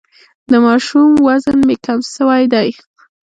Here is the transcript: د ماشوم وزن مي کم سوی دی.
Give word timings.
د 0.51 0.53
ماشوم 0.65 1.09
وزن 1.27 1.57
مي 1.67 1.75
کم 1.85 1.99
سوی 2.15 2.43
دی. 2.53 2.69